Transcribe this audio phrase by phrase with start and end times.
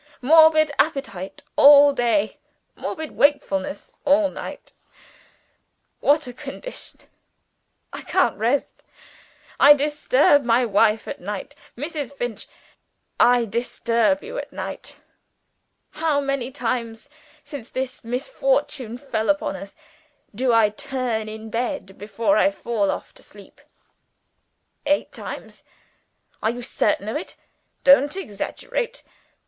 [0.19, 2.39] Morbid appetite all day;
[2.75, 4.73] morbid wakefulness all night
[5.99, 7.01] what a condition!
[7.93, 8.83] I can't rest.
[9.59, 11.53] I disturb my wife at night.
[11.77, 12.11] Mrs.
[12.11, 12.47] Finch!
[13.19, 14.99] I disturb you at night.
[15.91, 17.07] How many times
[17.43, 19.75] since this misfortune fell upon us
[20.33, 23.61] do I turn in bed before I fall off to sleep?
[24.87, 25.63] Eight times?
[26.41, 27.37] Are you certain of it?
[27.83, 29.03] Don't exaggerate!